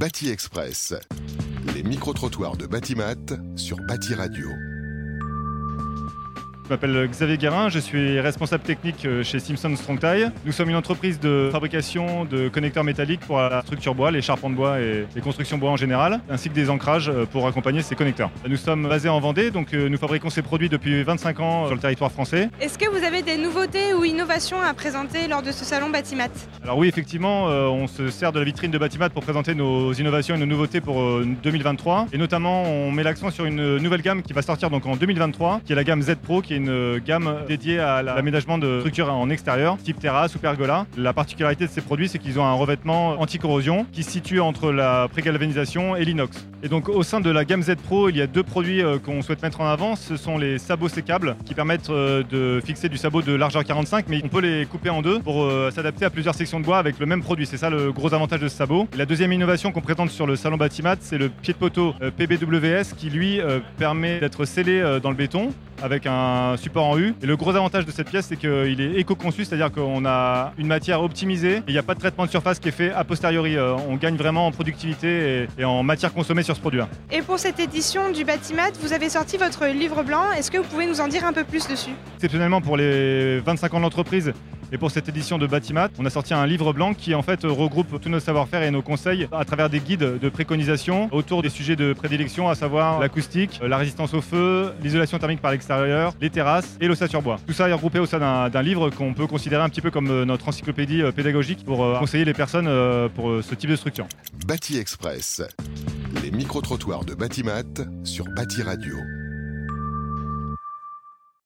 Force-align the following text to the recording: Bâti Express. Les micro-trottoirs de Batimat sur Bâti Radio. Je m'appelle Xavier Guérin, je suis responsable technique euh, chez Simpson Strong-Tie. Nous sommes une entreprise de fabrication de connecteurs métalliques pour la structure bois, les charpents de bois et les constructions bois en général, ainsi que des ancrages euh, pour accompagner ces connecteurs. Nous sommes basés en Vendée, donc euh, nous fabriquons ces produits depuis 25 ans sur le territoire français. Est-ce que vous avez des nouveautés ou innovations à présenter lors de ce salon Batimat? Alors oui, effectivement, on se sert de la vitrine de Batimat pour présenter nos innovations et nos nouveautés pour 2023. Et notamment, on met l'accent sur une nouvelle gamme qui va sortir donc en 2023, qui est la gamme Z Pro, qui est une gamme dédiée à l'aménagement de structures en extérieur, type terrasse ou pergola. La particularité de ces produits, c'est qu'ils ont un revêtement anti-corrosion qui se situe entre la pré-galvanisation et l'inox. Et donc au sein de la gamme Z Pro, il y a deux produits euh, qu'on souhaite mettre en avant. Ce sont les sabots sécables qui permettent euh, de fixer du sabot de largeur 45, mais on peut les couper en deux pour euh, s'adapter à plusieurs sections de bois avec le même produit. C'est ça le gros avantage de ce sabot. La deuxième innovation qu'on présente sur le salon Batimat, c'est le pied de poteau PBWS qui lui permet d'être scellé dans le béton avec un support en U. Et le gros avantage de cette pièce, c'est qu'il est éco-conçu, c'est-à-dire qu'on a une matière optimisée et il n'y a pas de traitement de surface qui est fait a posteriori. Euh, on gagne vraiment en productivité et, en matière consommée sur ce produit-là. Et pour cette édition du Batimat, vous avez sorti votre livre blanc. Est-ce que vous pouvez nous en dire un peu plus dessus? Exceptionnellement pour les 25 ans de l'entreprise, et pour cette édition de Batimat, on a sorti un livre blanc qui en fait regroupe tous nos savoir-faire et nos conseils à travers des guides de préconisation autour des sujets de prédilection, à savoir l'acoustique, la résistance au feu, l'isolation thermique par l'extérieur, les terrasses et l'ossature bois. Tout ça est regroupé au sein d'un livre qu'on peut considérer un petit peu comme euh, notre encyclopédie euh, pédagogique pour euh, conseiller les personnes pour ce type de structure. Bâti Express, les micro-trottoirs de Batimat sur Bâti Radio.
Bâti 0.00 0.30
Express. 0.30 0.94
Les 1.74 1.82
micro-trottoirs 1.82 2.56
de 2.56 2.66
Batimat 2.66 3.36
sur 3.54 3.76
Bâti 3.86 4.14
Radio. 4.14 4.48
Je 6.70 6.74
m'appelle 6.76 7.08
Xavier 7.08 7.36
Guérin, 7.36 7.68
je 7.68 7.80
suis 7.80 8.20
responsable 8.20 8.62
technique 8.62 9.04
euh, 9.04 9.24
chez 9.24 9.40
Simpson 9.40 9.74
Strong-Tie. 9.74 10.30
Nous 10.44 10.52
sommes 10.52 10.70
une 10.70 10.76
entreprise 10.76 11.18
de 11.18 11.48
fabrication 11.50 12.24
de 12.24 12.48
connecteurs 12.48 12.84
métalliques 12.84 13.22
pour 13.26 13.38
la 13.38 13.62
structure 13.62 13.96
bois, 13.96 14.12
les 14.12 14.22
charpents 14.22 14.50
de 14.50 14.54
bois 14.54 14.78
et 14.78 15.04
les 15.16 15.20
constructions 15.20 15.58
bois 15.58 15.70
en 15.70 15.76
général, 15.76 16.20
ainsi 16.30 16.48
que 16.48 16.54
des 16.54 16.70
ancrages 16.70 17.08
euh, 17.08 17.26
pour 17.26 17.48
accompagner 17.48 17.82
ces 17.82 17.96
connecteurs. 17.96 18.30
Nous 18.48 18.56
sommes 18.56 18.86
basés 18.86 19.08
en 19.08 19.18
Vendée, 19.18 19.50
donc 19.50 19.74
euh, 19.74 19.88
nous 19.88 19.98
fabriquons 19.98 20.30
ces 20.30 20.42
produits 20.42 20.68
depuis 20.68 21.02
25 21.02 21.40
ans 21.40 21.66
sur 21.66 21.74
le 21.74 21.80
territoire 21.80 22.12
français. 22.12 22.48
Est-ce 22.60 22.78
que 22.78 22.88
vous 22.88 23.04
avez 23.04 23.22
des 23.22 23.36
nouveautés 23.36 23.92
ou 23.92 24.04
innovations 24.04 24.60
à 24.60 24.72
présenter 24.72 25.26
lors 25.26 25.42
de 25.42 25.50
ce 25.50 25.64
salon 25.64 25.90
Batimat? 25.90 26.28
Alors 26.62 26.78
oui, 26.78 26.86
effectivement, 26.86 27.46
on 27.46 27.88
se 27.88 28.10
sert 28.10 28.30
de 28.30 28.38
la 28.38 28.44
vitrine 28.44 28.70
de 28.70 28.78
Batimat 28.78 29.10
pour 29.10 29.24
présenter 29.24 29.56
nos 29.56 29.92
innovations 29.94 30.36
et 30.36 30.38
nos 30.38 30.46
nouveautés 30.46 30.80
pour 30.80 31.20
2023. 31.42 32.06
Et 32.12 32.18
notamment, 32.18 32.62
on 32.62 32.92
met 32.92 33.02
l'accent 33.02 33.32
sur 33.32 33.44
une 33.44 33.78
nouvelle 33.78 34.02
gamme 34.02 34.22
qui 34.22 34.32
va 34.32 34.42
sortir 34.42 34.70
donc 34.70 34.86
en 34.86 34.94
2023, 34.94 35.62
qui 35.66 35.72
est 35.72 35.76
la 35.76 35.82
gamme 35.82 36.02
Z 36.02 36.14
Pro, 36.22 36.42
qui 36.42 36.54
est 36.54 36.59
une 36.60 36.98
gamme 36.98 37.44
dédiée 37.48 37.78
à 37.78 38.02
l'aménagement 38.02 38.58
de 38.58 38.78
structures 38.80 39.12
en 39.12 39.28
extérieur, 39.30 39.76
type 39.78 39.98
terrasse 39.98 40.34
ou 40.34 40.38
pergola. 40.38 40.86
La 40.96 41.12
particularité 41.12 41.66
de 41.66 41.70
ces 41.70 41.80
produits, 41.80 42.08
c'est 42.08 42.18
qu'ils 42.18 42.38
ont 42.38 42.44
un 42.44 42.54
revêtement 42.54 43.20
anti-corrosion 43.20 43.86
qui 43.92 44.02
se 44.02 44.10
situe 44.10 44.40
entre 44.40 44.72
la 44.72 45.08
pré-galvanisation 45.08 45.96
et 45.96 46.04
l'inox. 46.04 46.46
Et 46.62 46.68
donc 46.68 46.88
au 46.88 47.02
sein 47.02 47.20
de 47.20 47.30
la 47.30 47.44
gamme 47.44 47.62
Z 47.62 47.76
Pro, 47.76 48.10
il 48.10 48.16
y 48.16 48.20
a 48.20 48.26
deux 48.26 48.42
produits 48.42 48.82
euh, 48.82 48.98
qu'on 48.98 49.22
souhaite 49.22 49.42
mettre 49.42 49.62
en 49.62 49.66
avant. 49.66 49.96
Ce 49.96 50.16
sont 50.16 50.36
les 50.36 50.58
sabots 50.58 50.88
sécables 50.88 51.36
qui 51.46 51.54
permettent 51.54 51.88
euh, 51.88 52.22
de 52.22 52.60
fixer 52.64 52.90
du 52.90 52.98
sabot 52.98 53.22
de 53.22 53.32
largeur 53.32 53.64
45, 53.64 54.06
mais 54.08 54.20
on 54.22 54.28
peut 54.28 54.40
les 54.40 54.66
couper 54.66 54.90
en 54.90 55.00
deux 55.00 55.20
pour 55.20 55.42
euh, 55.42 55.70
s'adapter 55.70 56.04
à 56.04 56.10
plusieurs 56.10 56.34
sections 56.34 56.60
de 56.60 56.64
bois 56.66 56.78
avec 56.78 56.98
le 56.98 57.06
même 57.06 57.22
produit. 57.22 57.46
C'est 57.46 57.56
ça 57.56 57.70
le 57.70 57.92
gros 57.92 58.12
avantage 58.12 58.40
de 58.40 58.48
ce 58.48 58.56
sabot. 58.56 58.86
La 58.94 59.06
deuxième 59.06 59.32
innovation 59.32 59.72
qu'on 59.72 59.80
présente 59.80 60.10
sur 60.10 60.26
le 60.26 60.36
salon 60.36 60.58
Batimat, 60.58 60.96
c'est 61.00 61.18
le 61.18 61.30
pied 61.30 61.54
de 61.54 61.58
poteau 61.58 61.94
PBWS 62.16 62.94
qui 62.96 63.08
lui 63.08 63.40
permet 63.78 64.20
d'être 64.20 64.44
scellé 64.44 64.98
dans 65.02 65.10
le 65.10 65.16
béton 65.16 65.50
avec 65.82 66.06
un 66.06 66.56
support 66.56 66.86
en 66.86 66.98
U. 66.98 67.14
Et 67.22 67.26
le 67.26 67.36
gros 67.36 67.54
avantage 67.56 67.86
de 67.86 67.90
cette 67.90 68.10
pièce, 68.10 68.26
c'est 68.26 68.36
qu'il 68.36 68.80
est 68.80 68.94
éco-conçu, 69.00 69.44
c'est-à-dire 69.44 69.70
qu'on 69.72 70.04
a 70.04 70.52
une 70.58 70.66
matière 70.66 71.02
optimisée 71.02 71.58
et 71.58 71.62
il 71.68 71.72
n'y 71.72 71.78
a 71.78 71.82
pas 71.82 71.94
de 71.94 72.00
traitement 72.00 72.26
de 72.26 72.30
surface 72.30 72.58
qui 72.58 72.68
est 72.68 72.72
fait 72.72 72.92
a 72.92 73.04
posteriori. 73.04 73.56
Euh, 73.56 73.74
on 73.88 73.96
gagne 73.96 74.16
vraiment 74.16 74.46
en 74.46 74.52
productivité 74.52 75.46
et, 75.58 75.64
en 75.64 75.82
matière 75.82 76.12
consommée 76.12 76.42
sur 76.42 76.56
ce 76.56 76.60
produit-là. 76.60 76.88
Et 77.10 77.22
pour 77.22 77.38
cette 77.38 77.60
édition 77.60 78.10
du 78.10 78.24
Batimat, 78.24 78.72
vous 78.80 78.92
avez 78.92 79.08
sorti 79.08 79.36
votre 79.36 79.66
livre 79.66 80.02
blanc. 80.02 80.32
Est-ce 80.32 80.50
que 80.50 80.58
vous 80.58 80.64
pouvez 80.64 80.86
nous 80.86 81.00
en 81.00 81.08
dire 81.08 81.24
un 81.24 81.32
peu 81.32 81.44
plus 81.44 81.66
dessus? 81.68 81.92
Exceptionnellement 82.16 82.60
pour 82.60 82.76
les 82.76 83.40
25 83.40 83.74
ans 83.74 83.78
de 83.78 83.82
l'entreprise, 83.82 84.32
et 84.72 84.78
pour 84.78 84.90
cette 84.90 85.08
édition 85.08 85.38
de 85.38 85.46
Batimat, 85.46 85.88
on 85.98 86.06
a 86.06 86.10
sorti 86.10 86.34
un 86.34 86.46
livre 86.46 86.72
blanc 86.72 86.94
qui 86.94 87.14
en 87.14 87.22
fait 87.22 87.40
regroupe 87.44 88.00
tous 88.00 88.08
nos 88.08 88.20
savoir-faire 88.20 88.62
et 88.62 88.70
nos 88.70 88.82
conseils 88.82 89.28
à 89.32 89.44
travers 89.44 89.70
des 89.70 89.80
guides 89.80 90.18
de 90.20 90.28
préconisation 90.28 91.08
autour 91.12 91.42
des 91.42 91.48
sujets 91.48 91.76
de 91.76 91.92
prédilection, 91.92 92.48
à 92.48 92.54
savoir 92.54 93.00
l'acoustique, 93.00 93.60
la 93.66 93.76
résistance 93.76 94.14
au 94.14 94.20
feu, 94.20 94.72
l'isolation 94.82 95.18
thermique 95.18 95.40
par 95.40 95.50
l'extérieur, 95.50 96.12
les 96.20 96.30
terrasses 96.30 96.76
et 96.80 96.88
l'ossature 96.88 97.22
bois. 97.22 97.38
Tout 97.46 97.52
ça 97.52 97.68
est 97.68 97.72
regroupé 97.72 97.98
au 97.98 98.06
sein 98.06 98.18
d'un 98.18 98.62
livre 98.62 98.90
qu'on 98.90 99.14
peut 99.14 99.26
considérer 99.26 99.62
un 99.62 99.68
petit 99.68 99.80
peu 99.80 99.90
comme 99.90 100.10
euh, 100.10 100.24
notre 100.24 100.48
encyclopédie 100.48 101.02
euh, 101.02 101.12
pédagogique 101.12 101.64
pour 101.64 101.84
euh, 101.84 101.98
conseiller 101.98 102.24
les 102.24 102.34
personnes 102.34 102.68
pour 103.14 103.42
ce 103.42 103.54
type 103.54 103.70
de 103.70 103.76
structure. 103.76 104.06
Bâti 104.46 104.78
Express, 104.78 105.42
les 106.22 106.30
micro-trottoirs 106.30 107.04
de 107.04 107.14
Batimat 107.14 107.62
sur 108.04 108.24
Bâti 108.26 108.62
Radio. 108.62 108.96